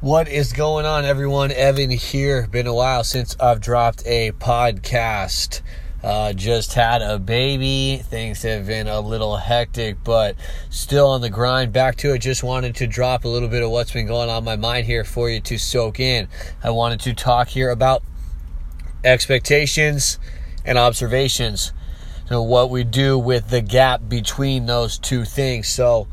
What 0.00 0.28
is 0.28 0.54
going 0.54 0.86
on, 0.86 1.04
everyone? 1.04 1.52
Evan 1.52 1.90
here. 1.90 2.46
Been 2.46 2.66
a 2.66 2.72
while 2.72 3.04
since 3.04 3.36
I've 3.38 3.60
dropped 3.60 4.02
a 4.06 4.32
podcast. 4.32 5.60
Uh, 6.02 6.32
just 6.32 6.72
had 6.72 7.02
a 7.02 7.18
baby. 7.18 8.00
Things 8.02 8.40
have 8.40 8.66
been 8.66 8.88
a 8.88 8.98
little 9.00 9.36
hectic, 9.36 10.02
but 10.02 10.36
still 10.70 11.08
on 11.08 11.20
the 11.20 11.28
grind. 11.28 11.74
Back 11.74 11.96
to 11.96 12.14
it. 12.14 12.20
Just 12.20 12.42
wanted 12.42 12.76
to 12.76 12.86
drop 12.86 13.26
a 13.26 13.28
little 13.28 13.50
bit 13.50 13.62
of 13.62 13.70
what's 13.70 13.92
been 13.92 14.06
going 14.06 14.30
on 14.30 14.42
my 14.42 14.56
mind 14.56 14.86
here 14.86 15.04
for 15.04 15.28
you 15.28 15.38
to 15.40 15.58
soak 15.58 16.00
in. 16.00 16.28
I 16.64 16.70
wanted 16.70 17.00
to 17.00 17.12
talk 17.12 17.48
here 17.48 17.68
about 17.68 18.02
expectations 19.04 20.18
and 20.64 20.78
observations. 20.78 21.74
You 22.24 22.36
know, 22.36 22.42
what 22.42 22.70
we 22.70 22.84
do 22.84 23.18
with 23.18 23.50
the 23.50 23.60
gap 23.60 24.08
between 24.08 24.64
those 24.64 24.96
two 24.96 25.26
things. 25.26 25.68
So, 25.68 26.08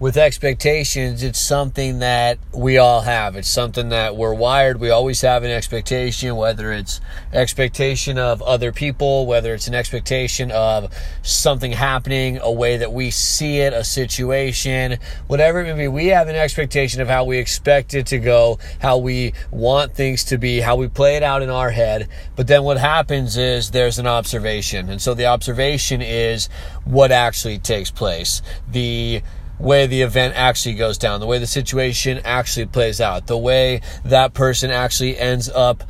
with 0.00 0.16
expectations, 0.16 1.24
it's 1.24 1.40
something 1.40 1.98
that 1.98 2.38
we 2.52 2.78
all 2.78 3.00
have. 3.00 3.34
It's 3.34 3.48
something 3.48 3.88
that 3.88 4.14
we're 4.16 4.34
wired. 4.34 4.78
We 4.78 4.90
always 4.90 5.22
have 5.22 5.42
an 5.42 5.50
expectation, 5.50 6.36
whether 6.36 6.72
it's 6.72 7.00
expectation 7.32 8.16
of 8.16 8.40
other 8.42 8.70
people, 8.70 9.26
whether 9.26 9.52
it's 9.54 9.66
an 9.66 9.74
expectation 9.74 10.52
of 10.52 10.94
something 11.22 11.72
happening, 11.72 12.38
a 12.40 12.52
way 12.52 12.76
that 12.76 12.92
we 12.92 13.10
see 13.10 13.58
it, 13.58 13.72
a 13.72 13.82
situation, 13.82 14.98
whatever 15.26 15.60
it 15.60 15.74
may 15.74 15.84
be. 15.84 15.88
We 15.88 16.06
have 16.08 16.28
an 16.28 16.36
expectation 16.36 17.00
of 17.00 17.08
how 17.08 17.24
we 17.24 17.38
expect 17.38 17.92
it 17.94 18.06
to 18.06 18.18
go, 18.18 18.60
how 18.80 18.98
we 18.98 19.32
want 19.50 19.94
things 19.94 20.22
to 20.24 20.38
be, 20.38 20.60
how 20.60 20.76
we 20.76 20.86
play 20.86 21.16
it 21.16 21.24
out 21.24 21.42
in 21.42 21.50
our 21.50 21.70
head. 21.70 22.08
But 22.36 22.46
then 22.46 22.62
what 22.62 22.78
happens 22.78 23.36
is 23.36 23.72
there's 23.72 23.98
an 23.98 24.06
observation. 24.06 24.90
And 24.90 25.02
so 25.02 25.14
the 25.14 25.26
observation 25.26 26.02
is 26.02 26.48
what 26.84 27.10
actually 27.10 27.58
takes 27.58 27.90
place. 27.90 28.42
The 28.70 29.22
way 29.58 29.86
the 29.86 30.02
event 30.02 30.34
actually 30.36 30.74
goes 30.74 30.98
down, 30.98 31.20
the 31.20 31.26
way 31.26 31.38
the 31.38 31.46
situation 31.46 32.20
actually 32.24 32.66
plays 32.66 33.00
out, 33.00 33.26
the 33.26 33.38
way 33.38 33.80
that 34.04 34.34
person 34.34 34.70
actually 34.70 35.18
ends 35.18 35.48
up 35.50 35.84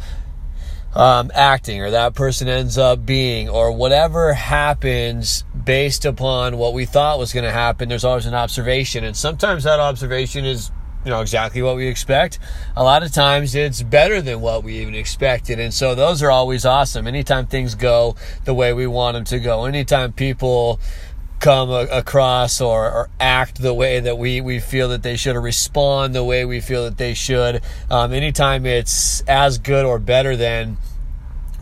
um, 0.94 1.30
acting 1.34 1.82
or 1.82 1.90
that 1.90 2.14
person 2.14 2.48
ends 2.48 2.78
up 2.78 3.04
being 3.04 3.48
or 3.48 3.70
whatever 3.72 4.32
happens 4.32 5.44
based 5.64 6.04
upon 6.04 6.56
what 6.56 6.72
we 6.72 6.86
thought 6.86 7.18
was 7.18 7.32
going 7.32 7.44
to 7.44 7.52
happen 7.52 7.88
there's 7.88 8.04
always 8.04 8.26
an 8.26 8.34
observation. 8.34 9.04
And 9.04 9.16
sometimes 9.16 9.64
that 9.64 9.80
observation 9.80 10.44
is 10.44 10.70
you 11.04 11.10
know 11.10 11.20
exactly 11.20 11.62
what 11.62 11.76
we 11.76 11.86
expect. 11.86 12.38
A 12.76 12.82
lot 12.82 13.02
of 13.02 13.12
times 13.12 13.54
it's 13.54 13.82
better 13.82 14.20
than 14.20 14.40
what 14.40 14.64
we 14.64 14.78
even 14.80 14.94
expected. 14.94 15.60
And 15.60 15.72
so 15.72 15.94
those 15.94 16.22
are 16.22 16.30
always 16.30 16.64
awesome. 16.66 17.06
Anytime 17.06 17.46
things 17.46 17.74
go 17.74 18.16
the 18.44 18.54
way 18.54 18.72
we 18.72 18.86
want 18.86 19.14
them 19.14 19.24
to 19.24 19.38
go 19.38 19.64
anytime 19.66 20.12
people 20.12 20.80
come 21.40 21.70
across 21.70 22.60
or, 22.60 22.90
or, 22.90 23.10
act 23.20 23.60
the 23.60 23.74
way 23.74 24.00
that 24.00 24.18
we, 24.18 24.40
we 24.40 24.58
feel 24.58 24.88
that 24.88 25.02
they 25.02 25.16
should 25.16 25.36
or 25.36 25.40
respond 25.40 26.14
the 26.14 26.24
way 26.24 26.44
we 26.44 26.60
feel 26.60 26.84
that 26.84 26.98
they 26.98 27.14
should. 27.14 27.62
Um, 27.90 28.12
anytime 28.12 28.66
it's 28.66 29.20
as 29.22 29.58
good 29.58 29.84
or 29.84 29.98
better 29.98 30.36
than, 30.36 30.78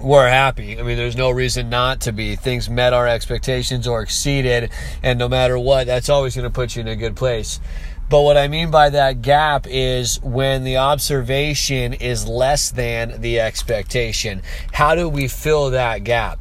we're 0.01 0.29
happy. 0.29 0.79
I 0.79 0.83
mean, 0.83 0.97
there's 0.97 1.17
no 1.17 1.31
reason 1.31 1.71
not 1.71 2.03
to 2.03 2.13
be. 2.13 2.37
Things 2.37 2.69
met 2.69 2.93
our 2.93 3.07
expectations 3.07 3.87
or 3.87 4.03
exceeded, 4.03 4.71
and 5.03 5.19
no 5.19 5.29
matter 5.29 5.59
what, 5.59 5.87
that's 5.87 6.09
always 6.09 6.37
going 6.37 6.45
to 6.45 6.51
put 6.51 6.77
you 6.77 6.83
in 6.83 6.89
a 6.89 6.97
good 6.97 7.17
place. 7.17 7.61
But 8.09 8.21
what 8.21 8.37
I 8.37 8.47
mean 8.47 8.71
by 8.71 8.91
that 8.91 9.23
gap 9.23 9.67
is 9.69 10.21
when 10.23 10.63
the 10.65 10.77
observation 10.77 11.93
is 11.93 12.29
less 12.29 12.71
than 12.71 13.21
the 13.21 13.41
expectation. 13.41 14.43
How 14.73 14.95
do 14.95 15.09
we 15.09 15.27
fill 15.27 15.71
that 15.71 16.05
gap? 16.05 16.39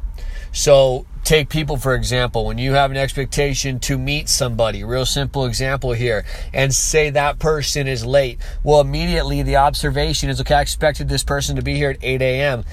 So 0.52 1.06
take 1.26 1.48
people 1.48 1.76
for 1.76 1.96
example 1.96 2.44
when 2.46 2.56
you 2.56 2.74
have 2.74 2.92
an 2.92 2.96
expectation 2.96 3.80
to 3.80 3.98
meet 3.98 4.28
somebody 4.28 4.84
real 4.84 5.04
simple 5.04 5.44
example 5.44 5.92
here 5.92 6.24
and 6.54 6.72
say 6.72 7.10
that 7.10 7.40
person 7.40 7.88
is 7.88 8.06
late 8.06 8.38
well 8.62 8.80
immediately 8.80 9.42
the 9.42 9.56
observation 9.56 10.30
is 10.30 10.40
okay 10.40 10.54
i 10.54 10.60
expected 10.60 11.08
this 11.08 11.24
person 11.24 11.56
to 11.56 11.62
be 11.62 11.74
here 11.74 11.90
at 11.90 11.98
8 12.00 12.22
a.m 12.22 12.64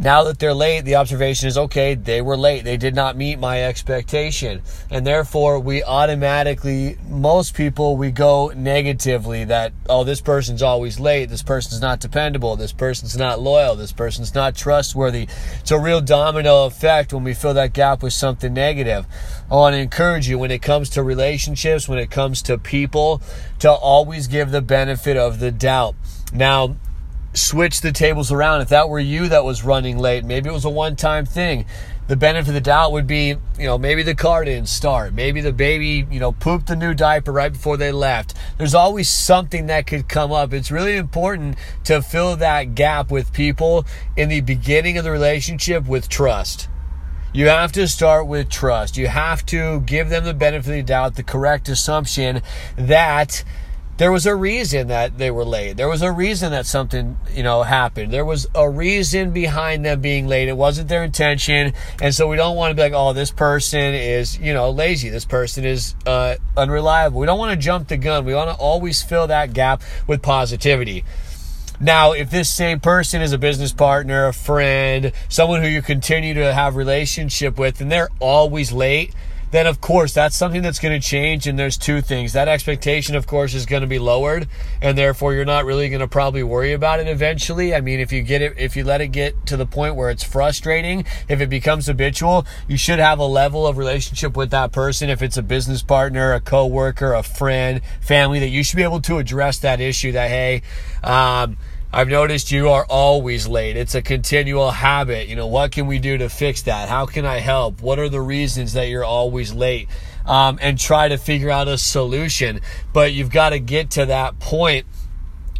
now 0.00 0.24
that 0.24 0.38
they're 0.38 0.54
late, 0.54 0.86
the 0.86 0.94
observation 0.94 1.46
is 1.46 1.58
okay, 1.58 1.94
they 1.94 2.22
were 2.22 2.36
late. 2.36 2.64
They 2.64 2.78
did 2.78 2.94
not 2.94 3.18
meet 3.18 3.38
my 3.38 3.62
expectation. 3.64 4.62
And 4.90 5.06
therefore, 5.06 5.60
we 5.60 5.82
automatically, 5.82 6.96
most 7.06 7.52
people, 7.52 7.98
we 7.98 8.10
go 8.10 8.50
negatively 8.56 9.44
that, 9.44 9.74
oh, 9.90 10.04
this 10.04 10.22
person's 10.22 10.62
always 10.62 10.98
late. 10.98 11.28
This 11.28 11.42
person's 11.42 11.82
not 11.82 12.00
dependable. 12.00 12.56
This 12.56 12.72
person's 12.72 13.14
not 13.14 13.42
loyal. 13.42 13.76
This 13.76 13.92
person's 13.92 14.34
not 14.34 14.56
trustworthy. 14.56 15.28
It's 15.60 15.70
a 15.70 15.78
real 15.78 16.00
domino 16.00 16.64
effect 16.64 17.12
when 17.12 17.22
we 17.22 17.34
fill 17.34 17.52
that 17.54 17.74
gap 17.74 18.02
with 18.02 18.14
something 18.14 18.54
negative. 18.54 19.04
I 19.50 19.54
want 19.54 19.74
to 19.74 19.80
encourage 19.80 20.26
you 20.26 20.38
when 20.38 20.50
it 20.50 20.62
comes 20.62 20.88
to 20.90 21.02
relationships, 21.02 21.86
when 21.86 21.98
it 21.98 22.10
comes 22.10 22.40
to 22.42 22.56
people, 22.56 23.20
to 23.58 23.70
always 23.70 24.28
give 24.28 24.50
the 24.50 24.62
benefit 24.62 25.18
of 25.18 25.40
the 25.40 25.50
doubt. 25.52 25.94
Now, 26.32 26.76
switch 27.34 27.80
the 27.80 27.92
tables 27.92 28.32
around. 28.32 28.60
If 28.60 28.68
that 28.70 28.88
were 28.88 29.00
you 29.00 29.28
that 29.28 29.44
was 29.44 29.64
running 29.64 29.98
late, 29.98 30.24
maybe 30.24 30.48
it 30.48 30.52
was 30.52 30.64
a 30.64 30.70
one 30.70 30.96
time 30.96 31.26
thing. 31.26 31.66
The 32.08 32.16
benefit 32.16 32.48
of 32.48 32.54
the 32.54 32.60
doubt 32.60 32.90
would 32.90 33.06
be, 33.06 33.36
you 33.56 33.66
know, 33.66 33.78
maybe 33.78 34.02
the 34.02 34.16
car 34.16 34.44
didn't 34.44 34.68
start. 34.68 35.14
Maybe 35.14 35.40
the 35.40 35.52
baby, 35.52 36.08
you 36.10 36.18
know, 36.18 36.32
pooped 36.32 36.66
the 36.66 36.74
new 36.74 36.92
diaper 36.92 37.30
right 37.30 37.52
before 37.52 37.76
they 37.76 37.92
left. 37.92 38.34
There's 38.58 38.74
always 38.74 39.08
something 39.08 39.66
that 39.66 39.86
could 39.86 40.08
come 40.08 40.32
up. 40.32 40.52
It's 40.52 40.72
really 40.72 40.96
important 40.96 41.56
to 41.84 42.02
fill 42.02 42.34
that 42.36 42.74
gap 42.74 43.12
with 43.12 43.32
people 43.32 43.86
in 44.16 44.28
the 44.28 44.40
beginning 44.40 44.98
of 44.98 45.04
the 45.04 45.12
relationship 45.12 45.86
with 45.86 46.08
trust. 46.08 46.68
You 47.32 47.46
have 47.46 47.70
to 47.72 47.86
start 47.86 48.26
with 48.26 48.48
trust. 48.48 48.96
You 48.96 49.06
have 49.06 49.46
to 49.46 49.80
give 49.82 50.08
them 50.08 50.24
the 50.24 50.34
benefit 50.34 50.70
of 50.70 50.74
the 50.74 50.82
doubt, 50.82 51.14
the 51.14 51.22
correct 51.22 51.68
assumption 51.68 52.42
that 52.74 53.44
there 54.00 54.10
was 54.10 54.24
a 54.24 54.34
reason 54.34 54.88
that 54.88 55.18
they 55.18 55.30
were 55.30 55.44
late. 55.44 55.76
There 55.76 55.86
was 55.86 56.00
a 56.00 56.10
reason 56.10 56.52
that 56.52 56.64
something, 56.64 57.18
you 57.34 57.42
know, 57.42 57.62
happened. 57.62 58.10
There 58.10 58.24
was 58.24 58.46
a 58.54 58.66
reason 58.66 59.30
behind 59.30 59.84
them 59.84 60.00
being 60.00 60.26
late. 60.26 60.48
It 60.48 60.56
wasn't 60.56 60.88
their 60.88 61.04
intention. 61.04 61.74
And 62.00 62.14
so 62.14 62.26
we 62.26 62.36
don't 62.36 62.56
want 62.56 62.70
to 62.70 62.74
be 62.74 62.80
like, 62.80 62.94
oh, 62.94 63.12
this 63.12 63.30
person 63.30 63.92
is, 63.92 64.38
you 64.38 64.54
know, 64.54 64.70
lazy. 64.70 65.10
This 65.10 65.26
person 65.26 65.66
is 65.66 65.94
uh, 66.06 66.36
unreliable. 66.56 67.20
We 67.20 67.26
don't 67.26 67.38
want 67.38 67.52
to 67.52 67.62
jump 67.62 67.88
the 67.88 67.98
gun. 67.98 68.24
We 68.24 68.34
want 68.34 68.48
to 68.48 68.56
always 68.56 69.02
fill 69.02 69.26
that 69.26 69.52
gap 69.52 69.82
with 70.06 70.22
positivity. 70.22 71.04
Now, 71.78 72.12
if 72.12 72.30
this 72.30 72.50
same 72.50 72.80
person 72.80 73.20
is 73.20 73.32
a 73.32 73.38
business 73.38 73.74
partner, 73.74 74.28
a 74.28 74.32
friend, 74.32 75.12
someone 75.28 75.60
who 75.60 75.68
you 75.68 75.82
continue 75.82 76.32
to 76.32 76.54
have 76.54 76.74
relationship 76.74 77.58
with, 77.58 77.82
and 77.82 77.92
they're 77.92 78.08
always 78.18 78.72
late, 78.72 79.14
then 79.50 79.66
of 79.66 79.80
course 79.80 80.12
that's 80.12 80.36
something 80.36 80.62
that's 80.62 80.78
going 80.78 80.98
to 80.98 81.06
change. 81.06 81.46
And 81.46 81.58
there's 81.58 81.76
two 81.76 82.00
things. 82.00 82.32
That 82.32 82.48
expectation, 82.48 83.16
of 83.16 83.26
course, 83.26 83.54
is 83.54 83.66
going 83.66 83.82
to 83.82 83.86
be 83.86 83.98
lowered, 83.98 84.48
and 84.80 84.96
therefore 84.96 85.34
you're 85.34 85.44
not 85.44 85.64
really 85.64 85.88
going 85.88 86.00
to 86.00 86.08
probably 86.08 86.42
worry 86.42 86.72
about 86.72 87.00
it 87.00 87.08
eventually. 87.08 87.74
I 87.74 87.80
mean, 87.80 88.00
if 88.00 88.12
you 88.12 88.22
get 88.22 88.42
it, 88.42 88.54
if 88.58 88.76
you 88.76 88.84
let 88.84 89.00
it 89.00 89.08
get 89.08 89.46
to 89.46 89.56
the 89.56 89.66
point 89.66 89.96
where 89.96 90.10
it's 90.10 90.24
frustrating, 90.24 91.04
if 91.28 91.40
it 91.40 91.48
becomes 91.48 91.86
habitual, 91.86 92.46
you 92.68 92.76
should 92.76 92.98
have 92.98 93.18
a 93.18 93.24
level 93.24 93.66
of 93.66 93.78
relationship 93.78 94.36
with 94.36 94.50
that 94.50 94.72
person. 94.72 95.10
If 95.10 95.22
it's 95.22 95.36
a 95.36 95.42
business 95.42 95.82
partner, 95.82 96.32
a 96.32 96.40
coworker, 96.40 97.14
a 97.14 97.22
friend, 97.22 97.80
family, 98.00 98.40
that 98.40 98.48
you 98.48 98.62
should 98.62 98.76
be 98.76 98.82
able 98.82 99.00
to 99.02 99.18
address 99.18 99.58
that 99.58 99.80
issue. 99.80 100.12
That 100.12 100.28
hey, 100.28 100.62
um, 101.02 101.56
I've 101.92 102.08
noticed 102.08 102.52
you 102.52 102.68
are 102.68 102.86
always 102.88 103.48
late. 103.48 103.76
It's 103.76 103.96
a 103.96 104.02
continual 104.02 104.70
habit. 104.70 105.26
You 105.26 105.34
know, 105.34 105.48
what 105.48 105.72
can 105.72 105.88
we 105.88 105.98
do 105.98 106.18
to 106.18 106.28
fix 106.28 106.62
that? 106.62 106.88
How 106.88 107.04
can 107.04 107.26
I 107.26 107.38
help? 107.38 107.82
What 107.82 107.98
are 107.98 108.08
the 108.08 108.20
reasons 108.20 108.74
that 108.74 108.88
you're 108.88 109.04
always 109.04 109.52
late? 109.52 109.88
Um, 110.24 110.60
and 110.62 110.78
try 110.78 111.08
to 111.08 111.16
figure 111.16 111.50
out 111.50 111.66
a 111.66 111.76
solution. 111.76 112.60
But 112.92 113.12
you've 113.12 113.30
got 113.30 113.50
to 113.50 113.58
get 113.58 113.90
to 113.92 114.06
that 114.06 114.38
point 114.38 114.86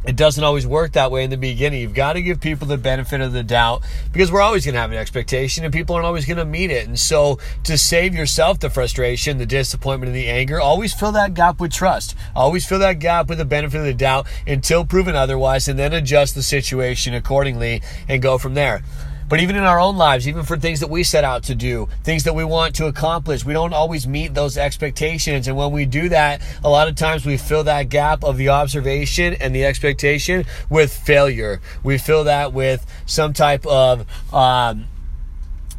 it 0.04 0.16
doesn't 0.16 0.42
always 0.42 0.66
work 0.66 0.92
that 0.92 1.10
way 1.10 1.24
in 1.24 1.30
the 1.30 1.36
beginning. 1.36 1.80
You've 1.80 1.94
got 1.94 2.14
to 2.14 2.22
give 2.22 2.40
people 2.40 2.66
the 2.66 2.78
benefit 2.78 3.20
of 3.20 3.32
the 3.32 3.42
doubt 3.42 3.82
because 4.12 4.32
we're 4.32 4.40
always 4.40 4.64
going 4.64 4.74
to 4.74 4.80
have 4.80 4.90
an 4.90 4.96
expectation 4.96 5.62
and 5.64 5.72
people 5.72 5.94
aren't 5.94 6.06
always 6.06 6.24
going 6.24 6.38
to 6.38 6.44
meet 6.44 6.70
it. 6.70 6.86
And 6.86 6.98
so 6.98 7.38
to 7.64 7.76
save 7.76 8.14
yourself 8.14 8.60
the 8.60 8.70
frustration, 8.70 9.36
the 9.36 9.46
disappointment, 9.46 10.08
and 10.08 10.16
the 10.16 10.28
anger, 10.28 10.58
always 10.58 10.94
fill 10.94 11.12
that 11.12 11.34
gap 11.34 11.60
with 11.60 11.72
trust. 11.72 12.16
Always 12.34 12.66
fill 12.66 12.78
that 12.78 12.98
gap 12.98 13.28
with 13.28 13.38
the 13.38 13.44
benefit 13.44 13.78
of 13.78 13.84
the 13.84 13.94
doubt 13.94 14.26
until 14.46 14.86
proven 14.86 15.14
otherwise 15.14 15.68
and 15.68 15.78
then 15.78 15.92
adjust 15.92 16.34
the 16.34 16.42
situation 16.42 17.12
accordingly 17.12 17.82
and 18.08 18.22
go 18.22 18.38
from 18.38 18.54
there. 18.54 18.82
But 19.30 19.38
even 19.38 19.54
in 19.54 19.62
our 19.62 19.78
own 19.78 19.96
lives, 19.96 20.26
even 20.26 20.42
for 20.42 20.58
things 20.58 20.80
that 20.80 20.90
we 20.90 21.04
set 21.04 21.22
out 21.22 21.44
to 21.44 21.54
do, 21.54 21.88
things 22.02 22.24
that 22.24 22.34
we 22.34 22.42
want 22.42 22.74
to 22.74 22.86
accomplish, 22.86 23.44
we 23.44 23.52
don't 23.52 23.72
always 23.72 24.04
meet 24.04 24.34
those 24.34 24.58
expectations. 24.58 25.46
And 25.46 25.56
when 25.56 25.70
we 25.70 25.86
do 25.86 26.08
that, 26.08 26.42
a 26.64 26.68
lot 26.68 26.88
of 26.88 26.96
times 26.96 27.24
we 27.24 27.36
fill 27.36 27.62
that 27.64 27.88
gap 27.90 28.24
of 28.24 28.36
the 28.38 28.48
observation 28.48 29.34
and 29.34 29.54
the 29.54 29.64
expectation 29.64 30.46
with 30.68 30.92
failure. 30.92 31.60
We 31.84 31.96
fill 31.96 32.24
that 32.24 32.52
with 32.52 32.84
some 33.06 33.32
type 33.32 33.64
of, 33.68 34.04
um, 34.34 34.86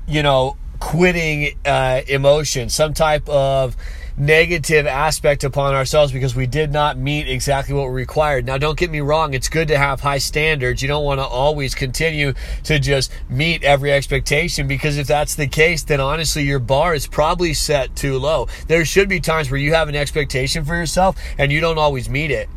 you 0.07 0.24
know, 0.24 0.56
quitting 0.80 1.57
uh, 1.65 2.04
emotion, 2.07 2.69
some 2.69 2.94
type 2.94 3.27
of 3.27 3.75
negative 4.21 4.85
aspect 4.85 5.44
upon 5.44 5.73
ourselves 5.73 6.12
because 6.12 6.35
we 6.35 6.45
did 6.45 6.71
not 6.71 6.95
meet 6.95 7.27
exactly 7.27 7.73
what 7.73 7.88
we 7.88 7.94
required. 7.94 8.45
Now, 8.45 8.59
don't 8.59 8.77
get 8.77 8.91
me 8.91 9.01
wrong, 9.01 9.33
it's 9.33 9.50
good 9.50 9.68
to 9.69 9.77
have 9.79 10.00
high 10.00 10.19
standards. 10.19 10.83
You 10.83 10.88
don't 10.88 11.03
want 11.03 11.19
to 11.19 11.25
always 11.25 11.73
continue 11.73 12.33
to 12.65 12.77
just 12.77 13.12
meet 13.29 13.63
every 13.63 13.91
expectation 13.91 14.68
because 14.68 15.00
if 15.00 15.07
that's 15.07 15.33
the 15.33 15.47
case, 15.47 15.81
then 15.81 16.00
honestly, 16.00 16.44
your 16.44 16.59
bar 16.59 16.94
is 16.94 17.07
probably 17.07 17.56
set 17.56 17.95
too 17.95 18.19
low. 18.19 18.47
There 18.68 18.85
should 18.85 19.09
be 19.09 19.19
times 19.19 19.50
where 19.50 19.59
you 19.59 19.73
have 19.73 19.89
an 19.89 19.95
expectation 19.95 20.65
for 20.65 20.75
yourself 20.75 21.18
and 21.39 21.51
you 21.51 21.59
don't 21.59 21.79
always 21.79 22.07
meet 22.07 22.29
it 22.29 22.47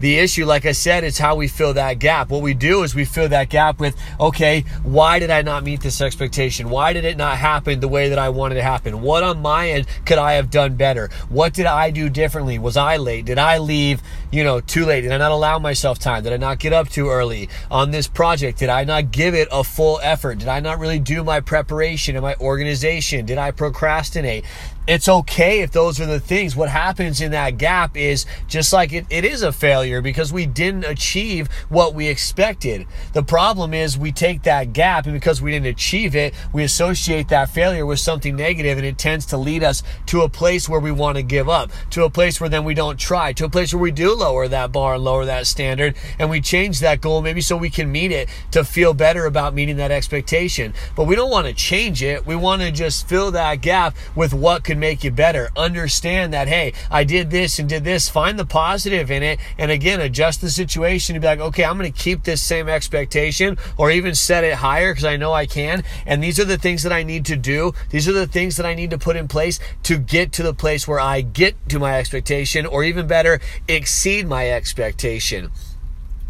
the 0.00 0.18
issue, 0.18 0.44
like 0.44 0.66
I 0.66 0.72
said, 0.72 1.04
is 1.04 1.18
how 1.18 1.36
we 1.36 1.48
fill 1.48 1.74
that 1.74 1.98
gap. 1.98 2.30
What 2.30 2.42
we 2.42 2.54
do 2.54 2.82
is 2.82 2.94
we 2.94 3.04
fill 3.04 3.28
that 3.30 3.48
gap 3.48 3.80
with, 3.80 3.96
okay, 4.20 4.64
why 4.82 5.18
did 5.18 5.30
I 5.30 5.42
not 5.42 5.64
meet 5.64 5.80
this 5.80 6.00
expectation? 6.00 6.70
Why 6.70 6.92
did 6.92 7.04
it 7.04 7.16
not 7.16 7.36
happen 7.36 7.80
the 7.80 7.88
way 7.88 8.08
that 8.10 8.18
I 8.18 8.28
wanted 8.28 8.56
it 8.56 8.58
to 8.58 8.62
happen? 8.62 9.02
What 9.02 9.22
on 9.22 9.42
my 9.42 9.70
end 9.70 9.86
could 10.04 10.18
I 10.18 10.34
have 10.34 10.50
done 10.50 10.76
better? 10.76 11.08
What 11.28 11.54
did 11.54 11.66
I 11.66 11.90
do 11.90 12.08
differently? 12.08 12.58
Was 12.58 12.76
I 12.76 12.96
late? 12.96 13.24
Did 13.24 13.38
I 13.38 13.58
leave, 13.58 14.02
you 14.30 14.44
know, 14.44 14.60
too 14.60 14.84
late? 14.84 15.02
Did 15.02 15.12
I 15.12 15.18
not 15.18 15.32
allow 15.32 15.58
myself 15.58 15.98
time? 15.98 16.22
Did 16.22 16.32
I 16.32 16.36
not 16.36 16.58
get 16.58 16.72
up 16.72 16.88
too 16.88 17.08
early 17.08 17.48
on 17.70 17.90
this 17.90 18.06
project? 18.06 18.58
Did 18.58 18.68
I 18.68 18.84
not 18.84 19.10
give 19.10 19.34
it 19.34 19.48
a 19.50 19.64
full 19.64 20.00
effort? 20.02 20.38
Did 20.38 20.48
I 20.48 20.60
not 20.60 20.78
really 20.78 20.98
do 20.98 21.24
my 21.24 21.40
preparation 21.40 22.16
and 22.16 22.22
my 22.22 22.34
organization? 22.36 23.26
Did 23.26 23.38
I 23.38 23.50
procrastinate? 23.50 24.44
It's 24.88 25.06
okay 25.06 25.60
if 25.60 25.70
those 25.70 26.00
are 26.00 26.06
the 26.06 26.18
things. 26.18 26.56
What 26.56 26.70
happens 26.70 27.20
in 27.20 27.32
that 27.32 27.58
gap 27.58 27.94
is 27.94 28.24
just 28.46 28.72
like 28.72 28.90
it, 28.94 29.04
it 29.10 29.22
is 29.22 29.42
a 29.42 29.52
failure 29.52 30.00
because 30.00 30.32
we 30.32 30.46
didn't 30.46 30.84
achieve 30.84 31.48
what 31.68 31.92
we 31.92 32.08
expected. 32.08 32.86
The 33.12 33.22
problem 33.22 33.74
is 33.74 33.98
we 33.98 34.12
take 34.12 34.44
that 34.44 34.72
gap 34.72 35.04
and 35.04 35.12
because 35.12 35.42
we 35.42 35.50
didn't 35.50 35.66
achieve 35.66 36.16
it, 36.16 36.32
we 36.54 36.64
associate 36.64 37.28
that 37.28 37.50
failure 37.50 37.84
with 37.84 38.00
something 38.00 38.34
negative 38.34 38.78
and 38.78 38.86
it 38.86 38.96
tends 38.96 39.26
to 39.26 39.36
lead 39.36 39.62
us 39.62 39.82
to 40.06 40.22
a 40.22 40.28
place 40.28 40.70
where 40.70 40.80
we 40.80 40.90
want 40.90 41.18
to 41.18 41.22
give 41.22 41.50
up, 41.50 41.70
to 41.90 42.04
a 42.04 42.10
place 42.10 42.40
where 42.40 42.48
then 42.48 42.64
we 42.64 42.72
don't 42.72 42.98
try, 42.98 43.34
to 43.34 43.44
a 43.44 43.50
place 43.50 43.74
where 43.74 43.82
we 43.82 43.90
do 43.90 44.14
lower 44.14 44.48
that 44.48 44.72
bar 44.72 44.94
and 44.94 45.04
lower 45.04 45.26
that 45.26 45.46
standard 45.46 45.96
and 46.18 46.30
we 46.30 46.40
change 46.40 46.80
that 46.80 47.02
goal 47.02 47.20
maybe 47.20 47.42
so 47.42 47.58
we 47.58 47.68
can 47.68 47.92
meet 47.92 48.10
it 48.10 48.26
to 48.52 48.64
feel 48.64 48.94
better 48.94 49.26
about 49.26 49.52
meeting 49.52 49.76
that 49.76 49.90
expectation. 49.90 50.72
But 50.96 51.04
we 51.04 51.14
don't 51.14 51.30
want 51.30 51.46
to 51.46 51.52
change 51.52 52.02
it. 52.02 52.24
We 52.24 52.36
want 52.36 52.62
to 52.62 52.72
just 52.72 53.06
fill 53.06 53.32
that 53.32 53.60
gap 53.60 53.94
with 54.14 54.32
what 54.32 54.64
could 54.64 54.77
make 54.78 55.04
you 55.04 55.10
better. 55.10 55.50
Understand 55.56 56.32
that, 56.32 56.48
hey, 56.48 56.72
I 56.90 57.04
did 57.04 57.30
this 57.30 57.58
and 57.58 57.68
did 57.68 57.84
this. 57.84 58.08
Find 58.08 58.38
the 58.38 58.46
positive 58.46 59.10
in 59.10 59.22
it. 59.22 59.38
And 59.58 59.70
again, 59.70 60.00
adjust 60.00 60.40
the 60.40 60.50
situation 60.50 61.14
to 61.14 61.20
be 61.20 61.26
like, 61.26 61.40
okay, 61.40 61.64
I'm 61.64 61.78
going 61.78 61.92
to 61.92 61.98
keep 61.98 62.24
this 62.24 62.42
same 62.42 62.68
expectation 62.68 63.58
or 63.76 63.90
even 63.90 64.14
set 64.14 64.44
it 64.44 64.54
higher 64.54 64.92
because 64.92 65.04
I 65.04 65.16
know 65.16 65.32
I 65.32 65.46
can. 65.46 65.84
And 66.06 66.22
these 66.22 66.40
are 66.40 66.44
the 66.44 66.58
things 66.58 66.82
that 66.82 66.92
I 66.92 67.02
need 67.02 67.24
to 67.26 67.36
do. 67.36 67.72
These 67.90 68.08
are 68.08 68.12
the 68.12 68.26
things 68.26 68.56
that 68.56 68.66
I 68.66 68.74
need 68.74 68.90
to 68.90 68.98
put 68.98 69.16
in 69.16 69.28
place 69.28 69.58
to 69.84 69.98
get 69.98 70.32
to 70.32 70.42
the 70.42 70.54
place 70.54 70.86
where 70.86 71.00
I 71.00 71.20
get 71.20 71.68
to 71.68 71.78
my 71.78 71.98
expectation 71.98 72.66
or 72.66 72.84
even 72.84 73.06
better, 73.06 73.40
exceed 73.68 74.26
my 74.26 74.50
expectation. 74.50 75.50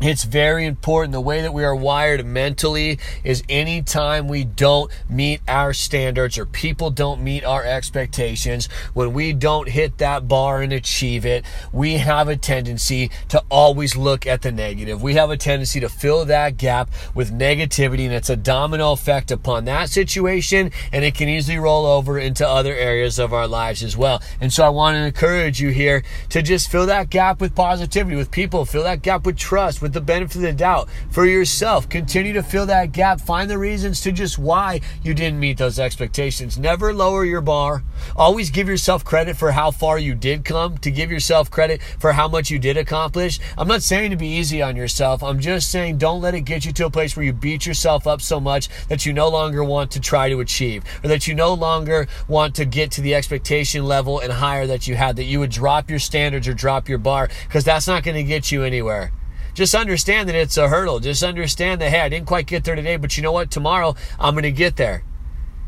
It's 0.01 0.23
very 0.23 0.65
important. 0.65 1.11
The 1.11 1.21
way 1.21 1.43
that 1.43 1.53
we 1.53 1.65
are 1.65 1.75
wired 1.75 2.25
mentally 2.25 3.01
is 3.25 3.43
anytime 3.49 4.29
we 4.29 4.45
don't 4.45 4.93
meet 5.11 5.41
our 5.49 5.73
standards 5.73 6.39
or 6.39 6.47
people 6.47 6.91
don't 6.91 7.21
meet 7.21 7.45
our 7.45 7.65
expectations, 7.65 8.69
when 8.95 9.13
we 9.13 9.33
don't 9.33 9.69
hit 9.69 9.99
that 9.99 10.29
bar 10.29 10.63
and 10.63 10.73
achieve 10.73 11.27
it, 11.27 11.45
we 11.73 11.95
have 11.95 12.29
a 12.29 12.37
tendency 12.37 13.11
to 13.31 13.43
always 13.51 13.97
look 13.97 14.25
at 14.25 14.43
the 14.43 14.53
negative. 14.53 15.03
We 15.03 15.15
have 15.15 15.31
a 15.31 15.37
tendency 15.37 15.81
to 15.81 15.89
fill 15.89 16.25
that 16.27 16.59
gap 16.59 16.91
with 17.13 17.33
negativity 17.33 18.05
and 18.05 18.15
it's 18.15 18.31
a 18.31 18.37
domino 18.37 18.93
effect 18.93 19.33
upon 19.33 19.65
that 19.65 19.91
situation 19.91 20.71
and 20.93 21.05
it 21.05 21.17
can 21.17 21.29
easily 21.29 21.59
roll 21.59 21.87
over 21.87 22.21
into 22.21 22.49
other 22.49 22.75
areas 22.75 23.19
of 23.19 23.33
our 23.33 23.49
lives 23.49 23.83
as 23.83 23.97
well. 23.97 24.23
And 24.41 24.53
so 24.53 24.65
I 24.65 24.69
want 24.69 24.95
to 24.95 25.05
encourage 25.05 25.61
you 25.61 25.71
here 25.71 26.05
to 26.29 26.41
just 26.41 26.71
fill 26.71 26.87
that 26.87 27.11
gap 27.11 27.41
with 27.41 27.57
positivity, 27.57 28.15
with 28.15 28.31
people, 28.31 28.65
fill 28.65 28.85
that 28.85 29.03
gap 29.03 29.27
with 29.27 29.37
trust, 29.37 29.83
with 29.83 29.88
with 29.89 29.95
the 29.95 30.01
benefit 30.03 30.37
of 30.37 30.43
the 30.43 30.53
doubt 30.53 30.89
for 31.11 31.25
yourself. 31.25 31.89
Continue 31.89 32.35
to 32.35 32.43
fill 32.43 32.67
that 32.67 32.93
gap. 32.93 33.23
Find 33.23 33.49
the 33.49 33.57
reasons 33.57 34.03
to 34.03 34.13
just 34.13 34.39
why 34.39 34.83
you 35.03 35.15
didn't 35.15 35.41
meet 35.41 35.57
those 35.57 35.79
expectations. 35.79 36.59
Never 36.59 36.93
lower 36.93 37.25
your 37.25 37.41
bar. 37.41 37.83
Always 38.15 38.51
give 38.51 38.69
yourself 38.69 39.03
credit 39.03 39.37
for 39.37 39.53
how 39.53 39.71
far 39.71 39.99
you 39.99 40.15
did 40.15 40.45
come, 40.45 40.77
to 40.79 40.91
give 40.91 41.11
yourself 41.11 41.51
credit 41.51 41.81
for 41.99 42.13
how 42.13 42.29
much 42.29 42.51
you 42.51 42.59
did 42.59 42.77
accomplish. 42.77 43.41
I'm 43.57 43.67
not 43.67 43.83
saying 43.83 44.11
to 44.11 44.17
be 44.17 44.29
easy 44.29 44.61
on 44.61 44.77
yourself. 44.77 45.23
I'm 45.23 45.41
just 45.41 45.71
saying 45.71 45.97
don't 45.97 46.21
let 46.21 46.35
it 46.35 46.43
get 46.43 46.67
you 46.67 46.73
to 46.73 46.87
a 46.87 46.91
place 46.91 47.17
where 47.17 47.25
you 47.25 47.33
beat 47.33 47.65
yourself 47.65 48.07
up 48.07 48.21
so 48.21 48.39
much 48.39 48.69
that 48.89 49.07
you 49.07 49.15
no 49.15 49.29
longer 49.29 49.65
want 49.65 49.91
to 49.93 50.01
try 50.01 50.29
to 50.29 50.41
achieve 50.41 50.85
or 51.03 51.09
that 51.09 51.27
you 51.27 51.35
no 51.35 51.55
longer 51.55 52.07
want 52.29 52.55
to 52.57 52.67
get 52.67 52.91
to 52.93 53.01
the 53.01 53.15
expectation 53.15 53.87
level 53.87 54.21
and 54.21 54.33
higher 54.35 54.67
that 54.67 54.87
you 54.87 54.97
had, 54.97 55.17
that 55.17 55.25
you 55.25 55.41
would 55.41 55.51
drop 55.51 55.89
your 55.89 55.99
standards 55.99 56.47
or 56.47 56.53
drop 56.53 56.91
your 56.91 56.99
bar 56.99 57.31
because 57.47 57.65
that's 57.65 57.87
not 57.87 58.03
going 58.03 58.17
to 58.17 58.23
get 58.23 58.53
you 58.53 58.65
anywhere. 58.65 59.13
Just 59.59 59.75
understand 59.75 60.29
that 60.29 60.37
it's 60.37 60.57
a 60.57 60.69
hurdle. 60.69 61.01
Just 61.01 61.25
understand 61.25 61.81
that, 61.81 61.91
hey, 61.91 62.03
I 62.03 62.09
didn't 62.09 62.29
quite 62.29 62.47
get 62.47 62.63
there 62.63 62.77
today, 62.77 62.97
but 62.97 63.17
you 63.17 63.25
know 63.25 63.33
what? 63.33 63.51
Tomorrow 63.51 63.97
I'm 64.17 64.35
going 64.35 64.45
to 64.45 64.53
get 64.53 64.77
there. 64.77 65.03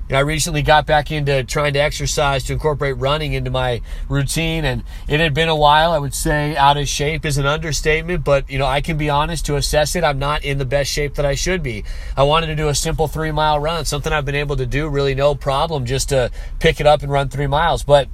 And 0.06 0.16
I 0.16 0.20
recently 0.20 0.62
got 0.62 0.86
back 0.86 1.10
into 1.10 1.42
trying 1.42 1.72
to 1.72 1.80
exercise 1.80 2.44
to 2.44 2.52
incorporate 2.52 2.98
running 2.98 3.32
into 3.32 3.50
my 3.50 3.82
routine, 4.08 4.64
and 4.64 4.84
it 5.08 5.18
had 5.18 5.34
been 5.34 5.48
a 5.48 5.56
while. 5.56 5.90
I 5.90 5.98
would 5.98 6.14
say 6.14 6.54
out 6.54 6.76
of 6.76 6.86
shape 6.86 7.24
is 7.24 7.36
an 7.36 7.46
understatement, 7.46 8.22
but 8.22 8.48
you 8.48 8.60
know 8.60 8.66
I 8.66 8.80
can 8.80 8.96
be 8.96 9.10
honest 9.10 9.44
to 9.46 9.56
assess 9.56 9.96
it. 9.96 10.04
I'm 10.04 10.20
not 10.20 10.44
in 10.44 10.58
the 10.58 10.64
best 10.64 10.88
shape 10.88 11.16
that 11.16 11.26
I 11.26 11.34
should 11.34 11.60
be. 11.60 11.82
I 12.16 12.22
wanted 12.22 12.46
to 12.46 12.54
do 12.54 12.68
a 12.68 12.76
simple 12.76 13.08
three 13.08 13.32
mile 13.32 13.58
run, 13.58 13.84
something 13.86 14.12
I've 14.12 14.24
been 14.24 14.36
able 14.36 14.54
to 14.58 14.66
do 14.66 14.88
really 14.88 15.16
no 15.16 15.34
problem, 15.34 15.84
just 15.84 16.10
to 16.10 16.30
pick 16.60 16.78
it 16.78 16.86
up 16.86 17.02
and 17.02 17.10
run 17.10 17.28
three 17.28 17.48
miles, 17.48 17.82
but 17.82 18.08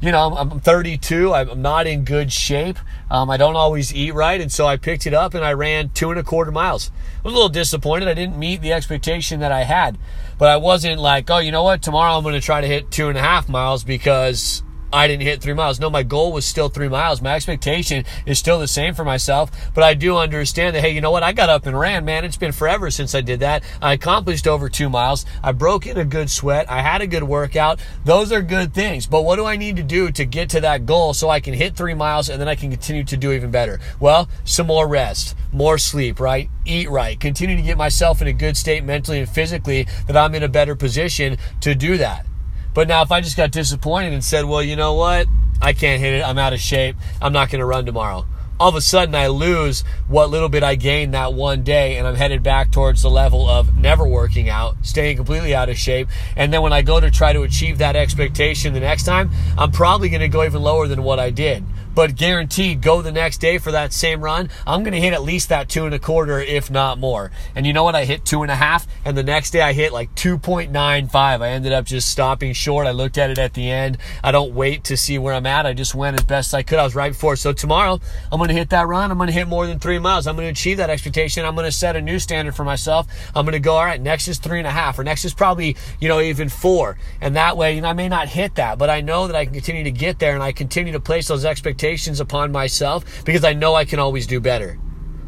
you 0.00 0.12
know, 0.12 0.34
I'm 0.36 0.60
32. 0.60 1.32
I'm 1.32 1.62
not 1.62 1.86
in 1.86 2.04
good 2.04 2.32
shape. 2.32 2.78
Um, 3.10 3.30
I 3.30 3.36
don't 3.36 3.56
always 3.56 3.94
eat 3.94 4.12
right. 4.12 4.40
And 4.40 4.52
so 4.52 4.66
I 4.66 4.76
picked 4.76 5.06
it 5.06 5.14
up 5.14 5.34
and 5.34 5.44
I 5.44 5.52
ran 5.52 5.90
two 5.90 6.10
and 6.10 6.20
a 6.20 6.22
quarter 6.22 6.52
miles. 6.52 6.90
I 7.18 7.22
was 7.22 7.32
a 7.32 7.36
little 7.36 7.48
disappointed. 7.48 8.08
I 8.08 8.14
didn't 8.14 8.38
meet 8.38 8.60
the 8.60 8.72
expectation 8.72 9.40
that 9.40 9.52
I 9.52 9.62
had. 9.62 9.96
But 10.36 10.48
I 10.48 10.56
wasn't 10.56 11.00
like, 11.00 11.30
oh, 11.30 11.38
you 11.38 11.52
know 11.52 11.62
what? 11.62 11.82
Tomorrow 11.82 12.16
I'm 12.16 12.22
going 12.22 12.34
to 12.34 12.40
try 12.40 12.60
to 12.60 12.66
hit 12.66 12.90
two 12.90 13.08
and 13.08 13.16
a 13.16 13.22
half 13.22 13.48
miles 13.48 13.84
because 13.84 14.62
I 14.94 15.08
didn't 15.08 15.24
hit 15.24 15.42
three 15.42 15.54
miles. 15.54 15.80
No, 15.80 15.90
my 15.90 16.04
goal 16.04 16.32
was 16.32 16.44
still 16.44 16.68
three 16.68 16.88
miles. 16.88 17.20
My 17.20 17.34
expectation 17.34 18.04
is 18.26 18.38
still 18.38 18.60
the 18.60 18.68
same 18.68 18.94
for 18.94 19.04
myself, 19.04 19.50
but 19.74 19.82
I 19.82 19.94
do 19.94 20.16
understand 20.16 20.76
that, 20.76 20.82
hey, 20.82 20.90
you 20.90 21.00
know 21.00 21.10
what? 21.10 21.24
I 21.24 21.32
got 21.32 21.48
up 21.48 21.66
and 21.66 21.76
ran, 21.76 22.04
man. 22.04 22.24
It's 22.24 22.36
been 22.36 22.52
forever 22.52 22.92
since 22.92 23.12
I 23.12 23.20
did 23.20 23.40
that. 23.40 23.64
I 23.82 23.94
accomplished 23.94 24.46
over 24.46 24.68
two 24.68 24.88
miles. 24.88 25.26
I 25.42 25.50
broke 25.50 25.88
in 25.88 25.98
a 25.98 26.04
good 26.04 26.30
sweat. 26.30 26.70
I 26.70 26.80
had 26.80 27.02
a 27.02 27.08
good 27.08 27.24
workout. 27.24 27.80
Those 28.04 28.30
are 28.30 28.40
good 28.40 28.72
things. 28.72 29.08
But 29.08 29.22
what 29.22 29.34
do 29.34 29.44
I 29.44 29.56
need 29.56 29.74
to 29.76 29.82
do 29.82 30.12
to 30.12 30.24
get 30.24 30.48
to 30.50 30.60
that 30.60 30.86
goal 30.86 31.12
so 31.12 31.28
I 31.28 31.40
can 31.40 31.54
hit 31.54 31.74
three 31.74 31.94
miles 31.94 32.28
and 32.28 32.40
then 32.40 32.46
I 32.46 32.54
can 32.54 32.70
continue 32.70 33.02
to 33.02 33.16
do 33.16 33.32
even 33.32 33.50
better? 33.50 33.80
Well, 33.98 34.28
some 34.44 34.68
more 34.68 34.86
rest, 34.86 35.34
more 35.52 35.76
sleep, 35.76 36.20
right? 36.20 36.48
Eat 36.64 36.88
right. 36.88 37.18
Continue 37.18 37.56
to 37.56 37.62
get 37.62 37.76
myself 37.76 38.22
in 38.22 38.28
a 38.28 38.32
good 38.32 38.56
state 38.56 38.84
mentally 38.84 39.18
and 39.18 39.28
physically 39.28 39.88
that 40.06 40.16
I'm 40.16 40.36
in 40.36 40.44
a 40.44 40.48
better 40.48 40.76
position 40.76 41.36
to 41.62 41.74
do 41.74 41.96
that. 41.96 42.26
But 42.74 42.88
now, 42.88 43.02
if 43.02 43.12
I 43.12 43.20
just 43.20 43.36
got 43.36 43.52
disappointed 43.52 44.12
and 44.12 44.22
said, 44.22 44.44
well, 44.44 44.62
you 44.62 44.76
know 44.76 44.94
what? 44.94 45.26
I 45.62 45.72
can't 45.72 46.00
hit 46.00 46.14
it. 46.14 46.22
I'm 46.22 46.38
out 46.38 46.52
of 46.52 46.60
shape. 46.60 46.96
I'm 47.22 47.32
not 47.32 47.48
going 47.48 47.60
to 47.60 47.64
run 47.64 47.86
tomorrow. 47.86 48.26
All 48.58 48.68
of 48.68 48.74
a 48.74 48.80
sudden, 48.80 49.14
I 49.14 49.28
lose 49.28 49.82
what 50.06 50.30
little 50.30 50.48
bit 50.48 50.62
I 50.62 50.74
gained 50.74 51.14
that 51.14 51.34
one 51.34 51.62
day, 51.62 51.96
and 51.96 52.06
I'm 52.06 52.14
headed 52.14 52.42
back 52.42 52.70
towards 52.70 53.02
the 53.02 53.10
level 53.10 53.48
of 53.48 53.76
never 53.76 54.06
working 54.06 54.48
out, 54.48 54.76
staying 54.82 55.16
completely 55.16 55.54
out 55.54 55.68
of 55.68 55.76
shape. 55.76 56.08
And 56.36 56.52
then 56.52 56.62
when 56.62 56.72
I 56.72 56.82
go 56.82 57.00
to 57.00 57.10
try 57.10 57.32
to 57.32 57.42
achieve 57.42 57.78
that 57.78 57.96
expectation 57.96 58.74
the 58.74 58.80
next 58.80 59.04
time, 59.04 59.30
I'm 59.56 59.72
probably 59.72 60.08
going 60.08 60.20
to 60.20 60.28
go 60.28 60.44
even 60.44 60.62
lower 60.62 60.86
than 60.86 61.02
what 61.02 61.18
I 61.18 61.30
did 61.30 61.64
but 61.94 62.16
guaranteed 62.16 62.80
go 62.80 63.02
the 63.02 63.12
next 63.12 63.38
day 63.38 63.58
for 63.58 63.72
that 63.72 63.92
same 63.92 64.20
run, 64.20 64.50
I'm 64.66 64.82
going 64.82 64.94
to 64.94 65.00
hit 65.00 65.12
at 65.12 65.22
least 65.22 65.48
that 65.48 65.68
two 65.68 65.86
and 65.86 65.94
a 65.94 65.98
quarter, 65.98 66.40
if 66.40 66.70
not 66.70 66.98
more. 66.98 67.30
And 67.54 67.66
you 67.66 67.72
know 67.72 67.84
what? 67.84 67.94
I 67.94 68.04
hit 68.04 68.24
two 68.24 68.42
and 68.42 68.50
a 68.50 68.56
half, 68.56 68.86
and 69.04 69.16
the 69.16 69.22
next 69.22 69.50
day 69.50 69.60
I 69.60 69.72
hit 69.72 69.92
like 69.92 70.14
2.95. 70.14 71.14
I 71.14 71.48
ended 71.50 71.72
up 71.72 71.84
just 71.84 72.10
stopping 72.10 72.52
short. 72.52 72.86
I 72.86 72.90
looked 72.90 73.18
at 73.18 73.30
it 73.30 73.38
at 73.38 73.54
the 73.54 73.70
end. 73.70 73.98
I 74.22 74.32
don't 74.32 74.54
wait 74.54 74.84
to 74.84 74.96
see 74.96 75.18
where 75.18 75.34
I'm 75.34 75.46
at. 75.46 75.66
I 75.66 75.72
just 75.72 75.94
went 75.94 76.18
as 76.18 76.24
best 76.24 76.54
I 76.54 76.62
could. 76.62 76.78
I 76.78 76.84
was 76.84 76.94
right 76.94 77.12
before. 77.12 77.36
So 77.36 77.52
tomorrow, 77.52 78.00
I'm 78.32 78.38
going 78.38 78.48
to 78.48 78.54
hit 78.54 78.70
that 78.70 78.86
run. 78.86 79.10
I'm 79.10 79.18
going 79.18 79.28
to 79.28 79.32
hit 79.32 79.46
more 79.46 79.66
than 79.66 79.78
three 79.78 79.98
miles. 79.98 80.26
I'm 80.26 80.36
going 80.36 80.46
to 80.46 80.52
achieve 80.52 80.78
that 80.78 80.90
expectation. 80.90 81.44
I'm 81.44 81.54
going 81.54 81.66
to 81.66 81.72
set 81.72 81.96
a 81.96 82.00
new 82.00 82.18
standard 82.18 82.56
for 82.56 82.64
myself. 82.64 83.06
I'm 83.34 83.44
going 83.44 83.52
to 83.52 83.60
go, 83.60 83.76
all 83.76 83.84
right, 83.84 84.00
next 84.00 84.28
is 84.28 84.38
three 84.38 84.58
and 84.58 84.66
a 84.66 84.72
half, 84.72 84.98
or 84.98 85.04
next 85.04 85.24
is 85.24 85.34
probably, 85.34 85.76
you 86.00 86.08
know, 86.08 86.20
even 86.20 86.48
four. 86.48 86.98
And 87.20 87.36
that 87.36 87.56
way, 87.56 87.74
you 87.74 87.80
know, 87.82 87.88
I 87.88 87.92
may 87.92 88.08
not 88.08 88.28
hit 88.28 88.56
that, 88.56 88.78
but 88.78 88.90
I 88.90 89.00
know 89.00 89.26
that 89.26 89.36
I 89.36 89.44
can 89.44 89.54
continue 89.54 89.84
to 89.84 89.90
get 89.90 90.18
there 90.18 90.34
and 90.34 90.42
I 90.42 90.52
continue 90.52 90.92
to 90.92 91.00
place 91.00 91.28
those 91.28 91.44
expectations 91.44 91.83
expectations 91.84 92.18
upon 92.20 92.50
myself 92.50 93.24
because 93.24 93.44
I 93.44 93.52
know 93.52 93.74
I 93.74 93.84
can 93.84 93.98
always 93.98 94.26
do 94.26 94.40
better. 94.40 94.78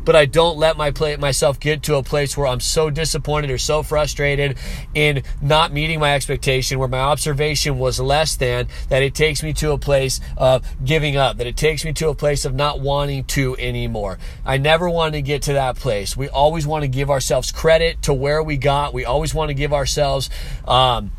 But 0.06 0.14
I 0.14 0.24
don't 0.24 0.56
let 0.56 0.76
my 0.76 0.92
play, 0.92 1.16
myself 1.16 1.58
get 1.58 1.82
to 1.82 1.96
a 1.96 2.02
place 2.02 2.36
where 2.36 2.46
I'm 2.46 2.60
so 2.60 2.90
disappointed 2.90 3.50
or 3.50 3.58
so 3.58 3.82
frustrated 3.82 4.56
in 4.94 5.24
not 5.42 5.72
meeting 5.72 5.98
my 5.98 6.14
expectation, 6.14 6.78
where 6.78 6.88
my 6.88 7.00
observation 7.00 7.76
was 7.78 7.98
less 7.98 8.36
than, 8.36 8.68
that 8.88 9.02
it 9.02 9.16
takes 9.16 9.42
me 9.42 9.52
to 9.54 9.72
a 9.72 9.78
place 9.78 10.20
of 10.36 10.64
giving 10.84 11.16
up, 11.16 11.38
that 11.38 11.46
it 11.48 11.56
takes 11.56 11.84
me 11.84 11.92
to 11.94 12.08
a 12.08 12.14
place 12.14 12.44
of 12.44 12.54
not 12.54 12.80
wanting 12.80 13.24
to 13.24 13.56
anymore. 13.58 14.18
I 14.44 14.58
never 14.58 14.88
want 14.88 15.14
to 15.14 15.22
get 15.22 15.42
to 15.42 15.54
that 15.54 15.74
place. 15.76 16.16
We 16.16 16.28
always 16.28 16.68
want 16.68 16.82
to 16.82 16.88
give 16.88 17.10
ourselves 17.10 17.50
credit 17.50 18.02
to 18.02 18.14
where 18.14 18.42
we 18.44 18.56
got. 18.56 18.94
We 18.94 19.04
always 19.04 19.34
want 19.34 19.48
to 19.48 19.54
give 19.54 19.72
ourselves, 19.72 20.30
um, 20.68 21.10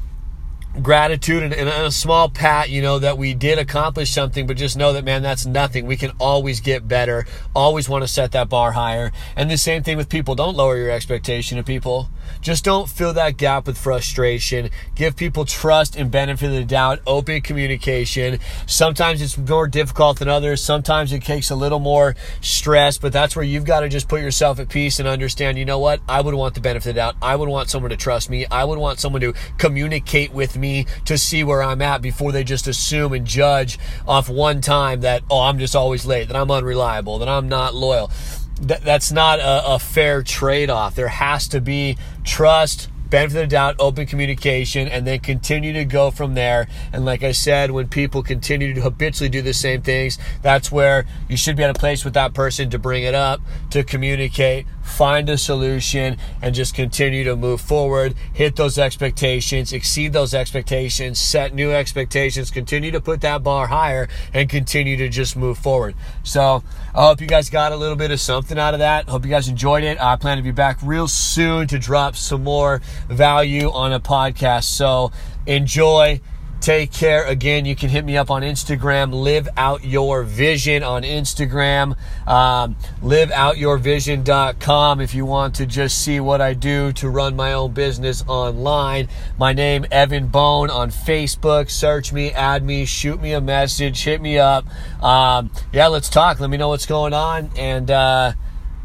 gratitude 0.82 1.44
and, 1.44 1.54
and, 1.54 1.70
a 1.70 1.92
small 1.92 2.30
pat, 2.30 2.70
you 2.70 2.82
know, 2.82 3.00
that 3.00 3.18
we 3.18 3.34
did 3.34 3.58
accomplish 3.58 4.12
something, 4.12 4.48
but 4.48 4.58
just 4.58 4.78
know 4.78 4.94
that, 4.94 5.04
man, 5.04 5.22
that's 5.22 5.46
nothing. 5.46 5.86
We 5.86 5.98
can 5.98 6.12
always 6.20 6.60
get 6.60 6.88
better, 6.88 7.26
always 7.56 7.90
want 7.90 8.04
to 8.04 8.08
set 8.08 8.32
that 8.34 8.50
bar 8.50 8.72
higher. 8.72 9.12
And 9.36 9.50
the 9.50 9.58
same 9.58 9.84
thing 9.84 9.98
with 9.98 10.10
people. 10.10 10.36
Don't 10.36 10.56
lower 10.56 10.78
your 10.78 10.92
expectation 10.92 11.58
of 11.58 11.66
people. 11.66 12.10
Just 12.42 12.64
don't 12.64 12.90
fill 12.90 13.14
that 13.14 13.38
gap 13.38 13.68
with 13.68 13.78
frustration. 13.78 14.70
Give 14.96 15.16
people 15.16 15.46
trust 15.46 15.96
and 15.96 16.10
benefit 16.12 16.48
of 16.48 16.54
the 16.54 16.66
doubt, 16.66 17.00
open 17.06 17.42
communication. 17.42 18.40
Sometimes 18.66 19.22
it's 19.22 19.38
more 19.38 19.68
difficult 19.68 20.20
than 20.20 20.28
others. 20.28 20.64
Sometimes 20.64 21.14
it 21.14 21.24
takes 21.24 21.50
a 21.50 21.56
little 21.56 21.80
more 21.80 22.16
stress, 22.42 22.98
but 22.98 23.14
that's 23.14 23.36
where 23.36 23.46
you've 23.46 23.66
got 23.66 23.82
to 23.82 23.90
just 23.90 24.08
put 24.08 24.22
yourself 24.22 24.60
at 24.60 24.70
peace 24.70 25.00
and 25.00 25.08
understand, 25.08 25.58
you 25.58 25.66
know 25.66 25.80
what? 25.80 26.02
I 26.08 26.22
would 26.22 26.34
want 26.34 26.56
the 26.56 26.62
benefit 26.62 26.90
of 26.90 26.96
the 26.96 27.00
doubt. 27.00 27.16
I 27.22 27.36
would 27.36 27.50
want 27.50 27.70
someone 27.70 27.92
to 27.92 27.98
trust 27.98 28.30
me. 28.30 28.46
I 28.48 28.64
would 28.64 28.80
want 28.80 29.00
someone 29.00 29.22
to 29.22 29.34
communicate 29.58 30.34
with 30.34 30.58
me 30.58 30.86
to 31.06 31.18
see 31.18 31.44
where 31.44 31.64
I'm 31.64 31.82
at 31.82 32.02
before 32.02 32.32
they 32.32 32.44
just 32.44 32.68
assume 32.68 33.14
and 33.14 33.26
judge 33.26 33.78
off 34.08 34.30
one 34.30 34.62
time 34.62 35.02
that, 35.02 35.24
oh, 35.30 35.42
I'm 35.42 35.60
just 35.60 35.76
always 35.76 36.06
late, 36.06 36.28
that 36.28 36.38
I'm 36.38 36.52
unreliable, 36.52 37.20
that 37.20 37.30
I'm 37.30 37.50
not 37.50 37.76
loyal. 37.76 38.12
That, 38.62 38.82
that's 38.82 39.12
not 39.12 39.40
a, 39.40 39.74
a 39.76 39.80
fair 39.80 40.24
trade 40.24 40.70
off. 40.70 40.96
There 40.96 41.08
has 41.08 41.48
to 41.50 41.62
be 41.62 41.98
trust, 42.24 42.90
benefit 43.10 43.36
of 43.36 43.42
the 43.42 43.48
doubt, 43.48 43.76
open 43.80 44.06
communication, 44.06 44.88
and 44.88 45.06
then 45.06 45.20
continue 45.20 45.74
to 45.74 45.86
go 45.86 46.12
from 46.12 46.34
there. 46.34 46.68
And 46.92 47.06
like 47.06 47.24
I 47.24 47.32
said, 47.32 47.72
when 47.72 47.88
people 47.88 48.24
continue 48.24 48.74
to 48.74 48.82
habitually 48.82 49.30
do 49.30 49.42
the 49.42 49.54
same 49.54 49.82
things, 49.82 50.18
that's 50.42 50.72
where 50.72 51.06
you 51.30 51.38
should 51.38 51.56
be 51.56 51.64
at 51.64 51.70
a 51.70 51.80
place 51.80 52.04
with 52.04 52.14
that 52.16 52.34
person 52.34 52.70
to 52.72 52.80
bring 52.80 53.04
it 53.04 53.14
up, 53.14 53.42
to 53.72 53.84
communicate, 53.84 54.66
find 54.88 55.30
a 55.30 55.38
solution, 55.38 56.18
and 56.42 56.56
just 56.56 56.74
continue 56.74 57.24
to 57.24 57.36
move 57.36 57.62
forward, 57.62 58.16
hit 58.34 58.56
those 58.56 58.78
expectations, 58.78 59.74
exceed 59.74 60.14
those 60.14 60.34
expectations, 60.34 61.20
set 61.20 61.54
new 61.54 61.72
expectations, 61.72 62.50
continue 62.50 62.92
to 62.92 63.02
put 63.02 63.22
that 63.22 63.44
bar 63.44 63.68
higher, 63.68 64.08
and 64.34 64.50
continue 64.50 64.98
to 64.98 65.10
just 65.10 65.36
move 65.36 65.58
forward. 65.58 65.96
So 66.24 66.64
I 66.96 67.08
hope 67.08 67.22
you 67.22 67.28
guys 67.28 67.50
got 67.50 67.72
a 67.72 67.76
little 67.76 67.96
bit 67.96 68.12
of 68.12 68.20
something 68.20 68.58
out 68.58 68.74
of 68.74 68.80
that. 68.80 69.10
Hope 69.10 69.26
you 69.26 69.32
guys 69.32 69.48
enjoyed 69.48 69.84
it. 69.84 70.02
I 70.02 70.16
plan 70.16 70.38
to 70.38 70.44
be 70.44 70.52
back 70.52 70.80
real 70.82 71.08
soon 71.08 71.68
to 71.68 71.78
drop 71.78 72.16
some 72.16 72.44
more 72.44 72.82
value 73.10 73.70
on 73.72 73.94
a 73.94 74.00
podcast. 74.00 74.64
So 74.64 75.12
enjoy. 75.46 76.22
Take 76.60 76.92
care. 76.92 77.26
Again, 77.26 77.66
you 77.66 77.76
can 77.76 77.90
hit 77.90 78.04
me 78.04 78.18
up 78.18 78.30
on 78.30 78.42
Instagram. 78.42 79.14
Live 79.14 79.48
out 79.56 79.86
your 79.86 80.24
vision 80.24 80.84
on 80.84 81.04
Instagram. 81.04 81.96
Um, 82.28 82.76
liveoutyourvision.com 83.02 85.00
if 85.00 85.14
you 85.16 85.26
want 85.26 85.56
to 85.56 85.66
just 85.66 86.04
see 86.04 86.20
what 86.20 86.42
I 86.42 86.54
do 86.54 86.92
to 86.94 87.10
run 87.10 87.36
my 87.36 87.54
own 87.54 87.72
business 87.72 88.24
online. 88.28 89.08
My 89.38 89.54
name, 89.54 89.86
Evan 89.92 90.28
Bone 90.28 90.70
on 90.70 90.90
Facebook. 90.90 91.70
Search 91.70 92.12
me, 92.12 92.32
add 92.32 92.64
me, 92.64 92.86
shoot 92.86 93.22
me 93.22 93.34
a 93.34 93.42
message, 93.42 94.04
hit 94.04 94.20
me 94.20 94.38
up. 94.38 94.66
Um, 95.02 95.52
yeah, 95.72 95.88
let's 95.88 96.10
talk. 96.10 96.40
Let 96.40 96.50
me 96.50 96.58
know 96.58 96.70
what's 96.70 96.86
going 96.86 97.14
on. 97.14 97.50
And, 97.56 97.90
uh, 97.92 98.34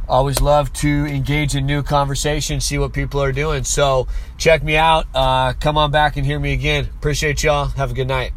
always 0.09 0.41
love 0.41 0.73
to 0.75 1.07
engage 1.07 1.55
in 1.55 1.67
new 1.67 1.83
conversations, 1.83 2.65
see 2.65 2.79
what 2.79 2.93
people 2.93 3.23
are 3.23 3.33
doing. 3.33 3.65
So 3.65 4.07
check 4.39 4.63
me 4.63 4.77
out. 4.77 5.07
Uh, 5.15 5.53
come 5.55 5.79
on 5.79 5.91
back 5.91 6.17
and 6.17 6.27
hear 6.27 6.39
me 6.39 6.53
again. 6.53 6.89
Appreciate 6.99 7.43
y'all. 7.43 7.67
Have 7.67 7.91
a 7.93 7.95
good 7.95 8.09
night. 8.09 8.33